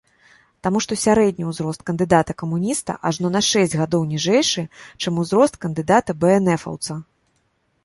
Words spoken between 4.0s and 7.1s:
ніжэйшы, чым узрост кандыдата-бээнэфаўца.